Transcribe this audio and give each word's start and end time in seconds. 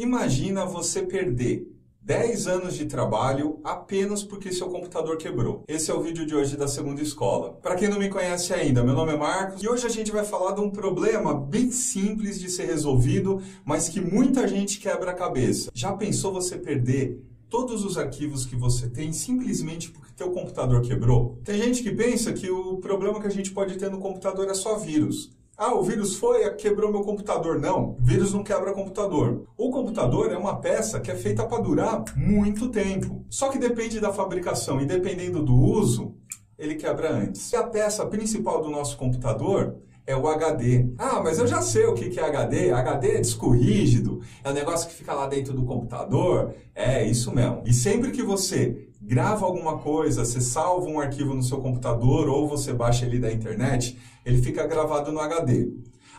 Imagina 0.00 0.64
você 0.64 1.02
perder 1.02 1.70
10 2.00 2.46
anos 2.46 2.74
de 2.74 2.86
trabalho 2.86 3.60
apenas 3.62 4.22
porque 4.22 4.50
seu 4.50 4.70
computador 4.70 5.18
quebrou. 5.18 5.62
Esse 5.68 5.90
é 5.90 5.94
o 5.94 6.00
vídeo 6.00 6.24
de 6.24 6.34
hoje 6.34 6.56
da 6.56 6.66
segunda 6.66 7.02
escola. 7.02 7.52
Para 7.60 7.74
quem 7.74 7.86
não 7.86 7.98
me 7.98 8.08
conhece 8.08 8.54
ainda, 8.54 8.82
meu 8.82 8.94
nome 8.94 9.12
é 9.12 9.16
Marcos 9.18 9.62
e 9.62 9.68
hoje 9.68 9.86
a 9.86 9.90
gente 9.90 10.10
vai 10.10 10.24
falar 10.24 10.52
de 10.52 10.62
um 10.62 10.70
problema 10.70 11.34
bem 11.34 11.70
simples 11.70 12.40
de 12.40 12.48
ser 12.48 12.64
resolvido, 12.64 13.42
mas 13.62 13.90
que 13.90 14.00
muita 14.00 14.48
gente 14.48 14.80
quebra 14.80 15.10
a 15.10 15.14
cabeça. 15.14 15.70
Já 15.74 15.92
pensou 15.92 16.32
você 16.32 16.56
perder 16.56 17.22
todos 17.50 17.84
os 17.84 17.98
arquivos 17.98 18.46
que 18.46 18.56
você 18.56 18.88
tem 18.88 19.12
simplesmente 19.12 19.90
porque 19.90 20.14
teu 20.16 20.30
computador 20.30 20.80
quebrou? 20.80 21.38
Tem 21.44 21.58
gente 21.58 21.82
que 21.82 21.90
pensa 21.90 22.32
que 22.32 22.50
o 22.50 22.78
problema 22.78 23.20
que 23.20 23.26
a 23.26 23.30
gente 23.30 23.50
pode 23.50 23.76
ter 23.76 23.90
no 23.90 23.98
computador 23.98 24.48
é 24.48 24.54
só 24.54 24.78
vírus. 24.78 25.30
Ah, 25.62 25.74
o 25.74 25.82
vírus 25.82 26.16
foi, 26.16 26.48
quebrou 26.54 26.90
meu 26.90 27.02
computador. 27.02 27.60
Não, 27.60 27.94
vírus 28.00 28.32
não 28.32 28.42
quebra 28.42 28.72
computador. 28.72 29.44
O 29.58 29.70
computador 29.70 30.32
é 30.32 30.38
uma 30.38 30.58
peça 30.58 30.98
que 30.98 31.10
é 31.10 31.14
feita 31.14 31.44
para 31.44 31.62
durar 31.62 32.02
muito 32.16 32.70
tempo. 32.70 33.26
Só 33.28 33.50
que 33.50 33.58
depende 33.58 34.00
da 34.00 34.10
fabricação 34.10 34.80
e 34.80 34.86
dependendo 34.86 35.42
do 35.42 35.54
uso, 35.54 36.14
ele 36.58 36.76
quebra 36.76 37.12
antes. 37.12 37.52
E 37.52 37.56
a 37.56 37.62
peça 37.62 38.06
principal 38.06 38.62
do 38.62 38.70
nosso 38.70 38.96
computador 38.96 39.76
é 40.06 40.16
o 40.16 40.26
HD. 40.26 40.94
Ah, 40.96 41.20
mas 41.22 41.38
eu 41.38 41.46
já 41.46 41.60
sei 41.60 41.84
o 41.84 41.92
que 41.92 42.18
é 42.18 42.24
HD. 42.24 42.72
HD 42.72 43.16
é 43.16 43.20
disco 43.20 43.50
rígido, 43.50 44.22
é 44.42 44.48
o 44.48 44.54
negócio 44.54 44.88
que 44.88 44.94
fica 44.94 45.12
lá 45.12 45.26
dentro 45.26 45.52
do 45.52 45.66
computador. 45.66 46.54
É 46.74 47.04
isso 47.04 47.34
mesmo. 47.34 47.64
E 47.66 47.74
sempre 47.74 48.12
que 48.12 48.22
você 48.22 48.88
grava 49.10 49.44
alguma 49.44 49.76
coisa, 49.78 50.24
você 50.24 50.40
salva 50.40 50.86
um 50.88 51.00
arquivo 51.00 51.34
no 51.34 51.42
seu 51.42 51.58
computador 51.58 52.28
ou 52.28 52.46
você 52.46 52.72
baixa 52.72 53.04
ele 53.04 53.18
da 53.18 53.32
internet, 53.32 53.98
ele 54.24 54.40
fica 54.40 54.64
gravado 54.64 55.10
no 55.10 55.18
HD. 55.18 55.68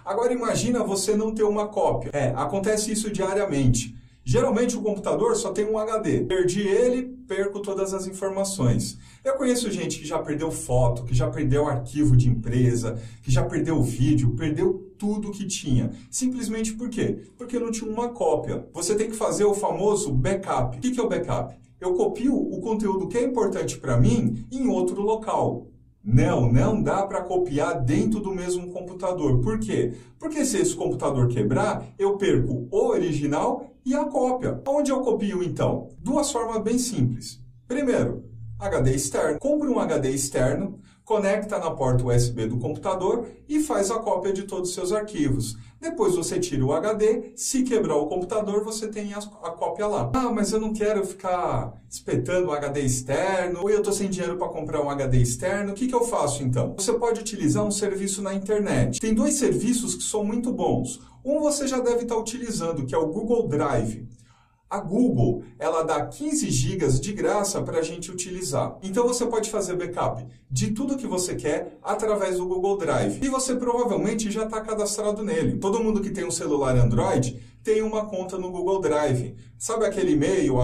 Agora 0.04 0.34
imagina 0.34 0.84
você 0.84 1.16
não 1.16 1.34
ter 1.34 1.44
uma 1.44 1.70
cópia. 1.70 2.09
É, 2.12 2.34
acontece 2.36 2.91
isso 2.91 3.09
diariamente. 3.09 3.95
Geralmente 4.26 4.76
o 4.76 4.81
computador 4.81 5.38
só 5.38 5.54
tem 5.54 5.66
um 5.66 5.77
HD. 5.77 6.26
Perdi 6.26 6.67
ele, 6.67 7.04
perco 7.26 7.62
todas 7.62 7.94
as 7.94 8.08
informações. 8.08 8.98
Eu 9.23 9.36
conheço 9.36 9.72
gente 9.72 9.98
que 9.98 10.05
já 10.05 10.20
perdeu 10.20 10.52
foto, 10.52 11.05
que 11.05 11.16
já 11.16 11.30
perdeu 11.30 11.67
arquivo 11.67 12.17
de 12.17 12.28
empresa, 12.28 13.02
que 13.23 13.31
já 13.31 13.44
perdeu 13.44 13.81
vídeo, 13.81 14.36
perdeu 14.36 14.92
tudo 14.98 15.31
que 15.31 15.48
tinha. 15.48 15.92
Simplesmente 16.09 16.73
por 16.73 16.89
quê? 16.89 17.20
Porque 17.38 17.58
não 17.58 17.72
tinha 17.72 17.89
uma 17.89 18.09
cópia. 18.09 18.67
Você 18.73 18.95
tem 18.95 19.09
que 19.09 19.16
fazer 19.16 19.45
o 19.45 19.53
famoso 19.53 20.11
backup. 20.11 20.78
O 20.78 20.81
que 20.81 21.00
é 21.00 21.03
o 21.03 21.08
backup? 21.08 21.61
Eu 21.81 21.95
copio 21.95 22.35
o 22.35 22.61
conteúdo 22.61 23.07
que 23.07 23.17
é 23.17 23.23
importante 23.23 23.79
para 23.79 23.97
mim 23.97 24.45
em 24.51 24.67
outro 24.67 25.01
local. 25.01 25.67
Não, 26.03 26.51
não 26.51 26.81
dá 26.81 27.05
para 27.05 27.23
copiar 27.23 27.83
dentro 27.83 28.19
do 28.19 28.33
mesmo 28.33 28.71
computador. 28.71 29.39
Por 29.39 29.59
quê? 29.59 29.93
Porque 30.19 30.45
se 30.45 30.57
esse 30.57 30.75
computador 30.75 31.27
quebrar, 31.27 31.85
eu 31.97 32.17
perco 32.17 32.67
o 32.71 32.87
original 32.87 33.65
e 33.83 33.95
a 33.95 34.05
cópia. 34.05 34.61
Onde 34.67 34.91
eu 34.91 35.02
copio 35.02 35.43
então? 35.43 35.89
Duas 35.97 36.31
formas 36.31 36.61
bem 36.63 36.77
simples. 36.77 37.39
Primeiro, 37.67 38.25
HD 38.59 38.93
externo. 38.93 39.39
Compre 39.39 39.67
um 39.67 39.79
HD 39.79 40.11
externo, 40.11 40.79
conecta 41.05 41.59
na 41.59 41.71
porta 41.71 42.05
USB 42.05 42.47
do 42.47 42.57
computador 42.57 43.27
e 43.47 43.61
faz 43.61 43.91
a 43.91 43.99
cópia 43.99 44.31
de 44.31 44.44
todos 44.44 44.69
os 44.69 44.75
seus 44.75 44.91
arquivos. 44.91 45.58
Depois 45.80 46.16
você 46.16 46.39
tira 46.39 46.63
o 46.63 46.71
HD, 46.73 47.33
se 47.35 47.63
quebrar 47.63 47.95
o 47.95 48.05
computador, 48.05 48.63
você 48.63 48.88
tem 48.88 49.13
a, 49.13 49.21
cópia 49.52 49.88
lá. 49.88 50.11
Ah, 50.13 50.31
mas 50.31 50.52
eu 50.52 50.59
não 50.59 50.73
quero 50.73 51.03
ficar 51.03 51.73
espetando 51.89 52.49
o 52.49 52.52
HD 52.52 52.81
externo, 52.81 53.61
ou 53.61 53.69
eu 53.69 53.80
estou 53.80 53.91
sem 53.91 54.09
dinheiro 54.09 54.38
para 54.38 54.47
comprar 54.47 54.81
um 54.81 54.89
HD 54.89 55.17
externo, 55.17 55.71
o 55.71 55.75
que, 55.75 55.88
que 55.88 55.95
eu 55.95 56.03
faço 56.03 56.43
então? 56.43 56.75
Você 56.77 56.93
pode 56.93 57.19
utilizar 57.19 57.65
um 57.65 57.71
serviço 57.71 58.21
na 58.21 58.33
internet. 58.33 59.02
Tem 59.02 59.13
dois 59.13 59.33
serviços 59.33 59.95
que 59.95 60.03
são 60.03 60.23
muito 60.23 60.53
bons. 60.53 61.02
Um 61.25 61.39
você 61.39 61.67
já 61.67 61.80
deve 61.80 62.03
estar 62.03 62.17
utilizando, 62.17 62.86
que 62.86 62.93
é 62.93 62.97
o 62.97 63.08
Google 63.08 63.47
Drive. 63.47 64.08
A 64.72 64.80
Google, 64.80 65.44
ela 65.59 65.83
dá 65.83 66.05
15 66.05 66.50
GB 66.50 66.88
de 67.02 67.11
graça 67.11 67.61
para 67.61 67.80
a 67.80 67.81
gente 67.81 68.09
utilizar. 68.09 68.77
Então 68.81 69.05
você 69.05 69.25
pode 69.25 69.50
fazer 69.50 69.75
backup 69.75 70.25
de 70.50 70.72
tudo 70.72 70.95
que 70.95 71.05
você 71.05 71.36
quer 71.36 71.77
através 71.83 72.37
do 72.37 72.45
Google 72.45 72.77
Drive. 72.77 73.20
E 73.21 73.27
você 73.27 73.54
provavelmente 73.54 74.32
já 74.32 74.45
está 74.45 74.61
cadastrado 74.61 75.26
nele. 75.26 75.58
Todo 75.58 75.83
mundo 75.83 75.99
que 75.99 76.09
tem 76.09 76.23
um 76.23 76.32
celular 76.32 76.77
Android 76.77 77.37
tem 77.61 77.82
uma 77.82 78.05
conta 78.05 78.37
no 78.37 78.49
Google 78.49 78.80
Drive. 78.80 79.36
Sabe 79.58 79.86
aquele 79.86 80.14
e-mail, 80.14 80.55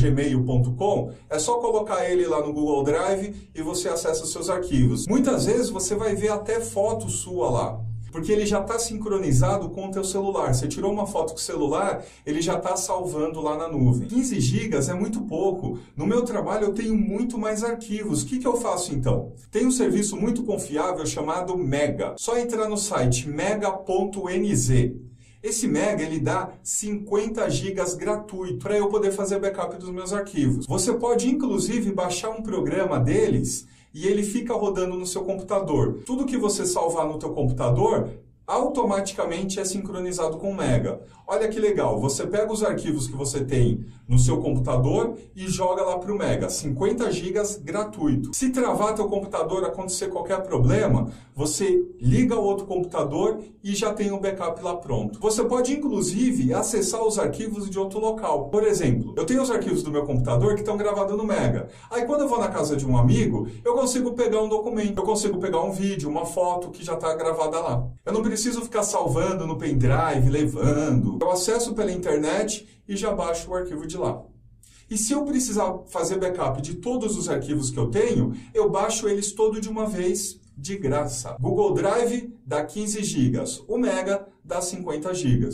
gmail.com? 0.00 1.10
É 1.28 1.40
só 1.40 1.58
colocar 1.58 2.08
ele 2.08 2.24
lá 2.24 2.40
no 2.40 2.52
Google 2.52 2.84
Drive 2.84 3.50
e 3.52 3.62
você 3.62 3.88
acessa 3.88 4.22
os 4.22 4.30
seus 4.30 4.48
arquivos. 4.48 5.08
Muitas 5.08 5.46
vezes 5.46 5.70
você 5.70 5.96
vai 5.96 6.14
ver 6.14 6.30
até 6.30 6.60
foto 6.60 7.10
sua 7.10 7.50
lá 7.50 7.85
porque 8.10 8.32
ele 8.32 8.46
já 8.46 8.60
está 8.60 8.78
sincronizado 8.78 9.70
com 9.70 9.86
o 9.86 9.90
teu 9.90 10.04
celular. 10.04 10.54
Você 10.54 10.66
tirou 10.66 10.92
uma 10.92 11.06
foto 11.06 11.32
com 11.32 11.38
o 11.38 11.42
celular, 11.42 12.04
ele 12.24 12.40
já 12.40 12.56
está 12.56 12.76
salvando 12.76 13.40
lá 13.40 13.56
na 13.56 13.68
nuvem. 13.68 14.08
15 14.08 14.40
gigas 14.40 14.88
é 14.88 14.94
muito 14.94 15.22
pouco. 15.22 15.78
No 15.96 16.06
meu 16.06 16.22
trabalho 16.22 16.66
eu 16.66 16.72
tenho 16.72 16.96
muito 16.96 17.38
mais 17.38 17.62
arquivos. 17.62 18.22
O 18.22 18.26
que, 18.26 18.38
que 18.38 18.46
eu 18.46 18.56
faço 18.56 18.94
então? 18.94 19.32
Tem 19.50 19.66
um 19.66 19.70
serviço 19.70 20.16
muito 20.16 20.42
confiável 20.44 21.04
chamado 21.06 21.56
Mega. 21.56 22.14
Só 22.16 22.38
entrar 22.38 22.68
no 22.68 22.76
site 22.76 23.28
mega.nz. 23.28 25.06
Esse 25.42 25.68
Mega 25.68 26.02
ele 26.02 26.18
dá 26.18 26.50
50 26.62 27.48
gigas 27.50 27.94
gratuito 27.94 28.58
para 28.58 28.76
eu 28.76 28.88
poder 28.88 29.12
fazer 29.12 29.38
backup 29.38 29.76
dos 29.76 29.90
meus 29.90 30.12
arquivos. 30.12 30.66
Você 30.66 30.92
pode 30.94 31.28
inclusive 31.28 31.92
baixar 31.92 32.30
um 32.30 32.42
programa 32.42 32.98
deles 32.98 33.66
e 33.96 34.06
ele 34.06 34.22
fica 34.22 34.52
rodando 34.52 34.94
no 34.94 35.06
seu 35.06 35.24
computador. 35.24 36.02
Tudo 36.04 36.26
que 36.26 36.36
você 36.36 36.66
salvar 36.66 37.08
no 37.08 37.18
teu 37.18 37.30
computador 37.30 38.10
automaticamente 38.46 39.58
é 39.58 39.64
sincronizado 39.64 40.36
com 40.38 40.50
o 40.50 40.56
Mega. 40.56 41.00
Olha 41.26 41.48
que 41.48 41.58
legal, 41.58 42.00
você 42.00 42.24
pega 42.24 42.52
os 42.52 42.62
arquivos 42.62 43.08
que 43.08 43.16
você 43.16 43.44
tem 43.44 43.84
no 44.08 44.16
seu 44.16 44.40
computador 44.40 45.18
e 45.34 45.48
joga 45.48 45.82
lá 45.82 45.98
para 45.98 46.12
o 46.12 46.16
Mega, 46.16 46.48
50 46.48 47.10
GB 47.10 47.40
gratuito. 47.64 48.32
Se 48.32 48.50
travar 48.50 48.94
teu 48.94 49.08
computador, 49.08 49.64
acontecer 49.64 50.06
qualquer 50.08 50.42
problema, 50.42 51.10
você 51.34 51.84
liga 52.00 52.36
o 52.36 52.44
outro 52.44 52.64
computador 52.66 53.40
e 53.64 53.74
já 53.74 53.92
tem 53.92 54.12
o 54.12 54.16
um 54.16 54.20
backup 54.20 54.62
lá 54.62 54.76
pronto. 54.76 55.18
Você 55.18 55.42
pode 55.44 55.72
inclusive 55.72 56.54
acessar 56.54 57.02
os 57.02 57.18
arquivos 57.18 57.68
de 57.68 57.76
outro 57.76 57.98
local. 57.98 58.48
Por 58.48 58.62
exemplo, 58.62 59.12
eu 59.16 59.26
tenho 59.26 59.42
os 59.42 59.50
arquivos 59.50 59.82
do 59.82 59.90
meu 59.90 60.04
computador 60.04 60.54
que 60.54 60.60
estão 60.60 60.76
gravados 60.76 61.16
no 61.16 61.24
Mega. 61.24 61.68
Aí 61.90 62.04
quando 62.04 62.20
eu 62.20 62.28
vou 62.28 62.38
na 62.38 62.48
casa 62.48 62.76
de 62.76 62.86
um 62.86 62.96
amigo, 62.96 63.48
eu 63.64 63.74
consigo 63.74 64.12
pegar 64.12 64.40
um 64.40 64.48
documento, 64.48 64.98
eu 64.98 65.04
consigo 65.04 65.38
pegar 65.40 65.60
um 65.62 65.72
vídeo, 65.72 66.08
uma 66.08 66.24
foto 66.24 66.70
que 66.70 66.84
já 66.84 66.94
está 66.94 67.12
gravada 67.14 67.58
lá. 67.58 67.84
Eu 68.04 68.12
não 68.12 68.22
preciso 68.22 68.35
ficar 68.62 68.82
salvando 68.82 69.46
no 69.46 69.58
pendrive, 69.58 70.28
levando. 70.30 71.18
Eu 71.20 71.30
acesso 71.30 71.74
pela 71.74 71.92
internet 71.92 72.66
e 72.88 72.96
já 72.96 73.12
baixo 73.12 73.50
o 73.50 73.54
arquivo 73.54 73.86
de 73.86 73.96
lá. 73.96 74.22
E 74.88 74.96
se 74.96 75.12
eu 75.12 75.24
precisar 75.24 75.80
fazer 75.88 76.18
backup 76.18 76.62
de 76.62 76.74
todos 76.74 77.16
os 77.16 77.28
arquivos 77.28 77.70
que 77.70 77.78
eu 77.78 77.90
tenho, 77.90 78.34
eu 78.54 78.70
baixo 78.70 79.08
eles 79.08 79.32
todo 79.32 79.60
de 79.60 79.68
uma 79.68 79.86
vez 79.86 80.40
de 80.56 80.78
graça. 80.78 81.36
Google 81.40 81.74
Drive 81.74 82.32
dá 82.46 82.64
15 82.64 83.02
GB, 83.02 83.38
o 83.66 83.76
Mega 83.76 84.26
dá 84.44 84.60
50 84.60 85.12
GB. 85.12 85.48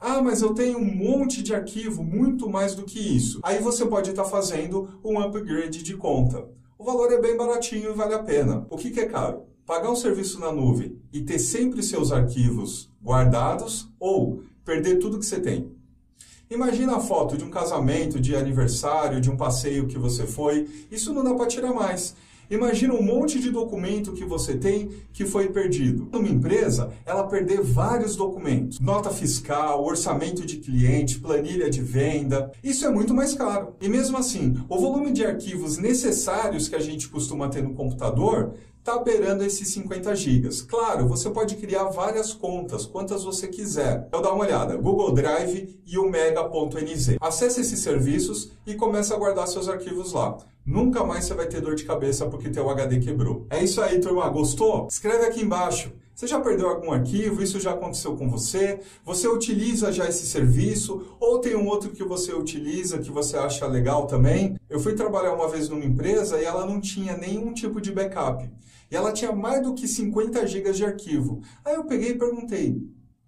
Ah, 0.00 0.22
mas 0.22 0.42
eu 0.42 0.54
tenho 0.54 0.78
um 0.78 0.94
monte 0.94 1.42
de 1.42 1.52
arquivo, 1.52 2.04
muito 2.04 2.48
mais 2.48 2.74
do 2.76 2.84
que 2.84 3.00
isso. 3.00 3.40
Aí 3.42 3.58
você 3.58 3.84
pode 3.84 4.10
estar 4.10 4.24
fazendo 4.24 5.00
um 5.04 5.18
upgrade 5.18 5.82
de 5.82 5.96
conta. 5.96 6.46
O 6.78 6.84
valor 6.84 7.12
é 7.12 7.20
bem 7.20 7.36
baratinho 7.36 7.90
e 7.90 7.94
vale 7.94 8.14
a 8.14 8.22
pena. 8.22 8.64
O 8.70 8.76
que, 8.76 8.90
que 8.92 9.00
é 9.00 9.06
caro? 9.06 9.48
Pagar 9.68 9.90
um 9.90 9.96
serviço 9.96 10.40
na 10.40 10.50
nuvem 10.50 10.98
e 11.12 11.20
ter 11.20 11.38
sempre 11.38 11.82
seus 11.82 12.10
arquivos 12.10 12.90
guardados 13.04 13.86
ou 14.00 14.42
perder 14.64 14.98
tudo 14.98 15.18
que 15.18 15.26
você 15.26 15.38
tem. 15.40 15.70
Imagina 16.50 16.96
a 16.96 17.00
foto 17.00 17.36
de 17.36 17.44
um 17.44 17.50
casamento, 17.50 18.18
de 18.18 18.34
aniversário, 18.34 19.20
de 19.20 19.30
um 19.30 19.36
passeio 19.36 19.86
que 19.86 19.98
você 19.98 20.26
foi. 20.26 20.66
Isso 20.90 21.12
não 21.12 21.22
dá 21.22 21.34
para 21.34 21.46
tirar 21.46 21.74
mais. 21.74 22.16
Imagina 22.50 22.94
um 22.94 23.02
monte 23.02 23.38
de 23.38 23.50
documento 23.50 24.14
que 24.14 24.24
você 24.24 24.56
tem 24.56 24.88
que 25.12 25.26
foi 25.26 25.50
perdido. 25.50 26.08
Uma 26.14 26.26
empresa, 26.26 26.90
ela 27.04 27.24
perder 27.24 27.60
vários 27.60 28.16
documentos. 28.16 28.80
Nota 28.80 29.10
fiscal, 29.10 29.84
orçamento 29.84 30.46
de 30.46 30.56
cliente, 30.56 31.20
planilha 31.20 31.68
de 31.68 31.82
venda. 31.82 32.50
Isso 32.64 32.86
é 32.86 32.90
muito 32.90 33.12
mais 33.12 33.34
caro. 33.34 33.74
E 33.82 33.88
mesmo 33.88 34.16
assim, 34.16 34.56
o 34.66 34.78
volume 34.78 35.12
de 35.12 35.26
arquivos 35.26 35.76
necessários 35.76 36.68
que 36.68 36.74
a 36.74 36.80
gente 36.80 37.06
costuma 37.08 37.50
ter 37.50 37.62
no 37.62 37.74
computador 37.74 38.54
está 38.88 38.98
beirando 38.98 39.44
esses 39.44 39.68
50 39.68 40.16
gigas. 40.16 40.62
Claro, 40.62 41.06
você 41.06 41.28
pode 41.28 41.56
criar 41.56 41.84
várias 41.84 42.32
contas, 42.32 42.86
quantas 42.86 43.22
você 43.22 43.46
quiser. 43.46 44.06
Então 44.08 44.22
dá 44.22 44.32
uma 44.32 44.44
olhada, 44.44 44.76
Google 44.78 45.12
Drive 45.12 45.78
e 45.86 45.98
o 45.98 46.08
Mega.nz. 46.08 47.16
Acesse 47.20 47.60
esses 47.60 47.80
serviços 47.80 48.52
e 48.66 48.74
comece 48.74 49.12
a 49.12 49.16
guardar 49.16 49.46
seus 49.46 49.68
arquivos 49.68 50.14
lá. 50.14 50.38
Nunca 50.64 51.04
mais 51.04 51.26
você 51.26 51.34
vai 51.34 51.46
ter 51.46 51.60
dor 51.60 51.74
de 51.74 51.84
cabeça 51.84 52.26
porque 52.26 52.48
teu 52.48 52.68
HD 52.70 52.98
quebrou. 52.98 53.46
É 53.50 53.62
isso 53.62 53.82
aí, 53.82 54.00
turma. 54.00 54.28
Gostou? 54.30 54.86
Escreve 54.90 55.26
aqui 55.26 55.42
embaixo. 55.42 55.92
Você 56.18 56.26
já 56.26 56.40
perdeu 56.40 56.68
algum 56.68 56.90
arquivo? 56.90 57.40
Isso 57.40 57.60
já 57.60 57.70
aconteceu 57.70 58.16
com 58.16 58.28
você? 58.28 58.80
Você 59.04 59.28
utiliza 59.28 59.92
já 59.92 60.08
esse 60.08 60.26
serviço? 60.26 61.16
Ou 61.20 61.38
tem 61.38 61.54
um 61.54 61.68
outro 61.68 61.90
que 61.90 62.02
você 62.02 62.32
utiliza 62.32 62.98
que 62.98 63.08
você 63.08 63.36
acha 63.36 63.64
legal 63.68 64.04
também? 64.04 64.58
Eu 64.68 64.80
fui 64.80 64.96
trabalhar 64.96 65.32
uma 65.32 65.48
vez 65.48 65.68
numa 65.68 65.84
empresa 65.84 66.40
e 66.40 66.44
ela 66.44 66.66
não 66.66 66.80
tinha 66.80 67.16
nenhum 67.16 67.54
tipo 67.54 67.80
de 67.80 67.92
backup. 67.92 68.50
E 68.90 68.96
ela 68.96 69.12
tinha 69.12 69.30
mais 69.30 69.62
do 69.62 69.74
que 69.74 69.86
50 69.86 70.44
GB 70.44 70.72
de 70.72 70.84
arquivo. 70.84 71.40
Aí 71.64 71.76
eu 71.76 71.84
peguei 71.84 72.08
e 72.10 72.18
perguntei: 72.18 72.82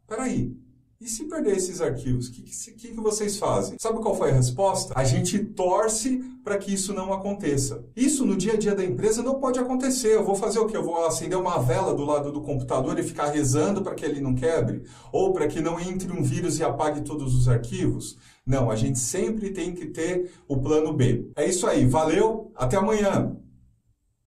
peraí, 0.08 0.52
E 1.00 1.08
se 1.08 1.24
perder 1.24 1.56
esses 1.56 1.80
arquivos, 1.80 2.28
o 2.28 2.32
que, 2.32 2.42
que, 2.42 2.88
que, 2.88 3.00
vocês 3.00 3.38
fazem? 3.38 3.78
Sabe 3.78 4.00
qual 4.00 4.14
foi 4.14 4.32
a 4.32 4.34
resposta? 4.34 4.92
A 4.94 5.02
gente 5.02 5.38
torce 5.38 6.22
para 6.44 6.58
que 6.58 6.74
isso 6.74 6.92
não 6.92 7.10
aconteça. 7.10 7.82
Isso 7.96 8.26
no 8.26 8.36
dia 8.36 8.52
a 8.52 8.56
dia 8.58 8.74
da 8.74 8.84
empresa 8.84 9.22
não 9.22 9.40
pode 9.40 9.58
acontecer. 9.58 10.14
Eu 10.14 10.26
vou 10.26 10.34
fazer 10.34 10.58
o 10.58 10.66
quê? 10.66 10.76
Eu 10.76 10.84
vou 10.84 11.06
acender 11.06 11.38
uma 11.38 11.58
vela 11.58 11.94
do 11.94 12.04
lado 12.04 12.30
do 12.30 12.42
computador 12.42 12.98
e 12.98 13.02
ficar 13.02 13.30
rezando 13.30 13.80
para 13.80 13.94
que 13.94 14.04
ele 14.04 14.20
não 14.20 14.34
quebre? 14.34 14.82
Ou 15.10 15.32
para 15.32 15.48
que 15.48 15.62
não 15.62 15.80
entre 15.80 16.12
um 16.12 16.22
vírus 16.22 16.58
e 16.58 16.64
apague 16.64 17.00
todos 17.00 17.34
os 17.34 17.48
arquivos? 17.48 18.18
Não, 18.44 18.70
a 18.70 18.76
gente 18.76 18.98
sempre 18.98 19.54
tem 19.54 19.72
que 19.72 19.86
ter 19.86 20.30
o 20.46 20.58
plano 20.58 20.92
B. 20.92 21.30
É 21.34 21.48
isso 21.48 21.66
aí, 21.66 21.86
valeu, 21.86 22.52
até 22.54 22.76
amanhã! 22.76 23.38